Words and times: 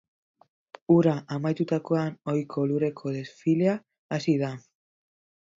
Hura 0.93 1.13
amaitutakoan, 1.35 2.17
ohiko 2.35 2.65
lurreko 2.73 3.15
desfilea 3.19 3.79
hasi 4.17 4.39
da. 4.47 4.55